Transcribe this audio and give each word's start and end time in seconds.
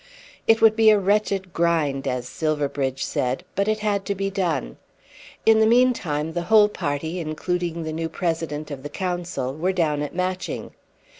It 0.47 0.61
would 0.63 0.75
be 0.75 0.89
a 0.89 0.97
"wretched 0.97 1.53
grind," 1.53 2.07
as 2.07 2.27
Silverbridge 2.27 3.05
said, 3.05 3.43
but 3.53 3.67
it 3.67 3.81
had 3.85 4.03
to 4.05 4.15
be 4.15 4.31
done. 4.31 4.77
In 5.45 5.59
the 5.59 5.67
meantime 5.67 6.33
the 6.33 6.41
whole 6.49 6.69
party, 6.69 7.19
including 7.19 7.83
the 7.83 7.93
new 7.93 8.09
President 8.09 8.71
of 8.71 8.81
the 8.81 8.89
Council, 8.89 9.53
were 9.55 9.71
down 9.73 10.01
at 10.01 10.15
Matching. 10.15 10.71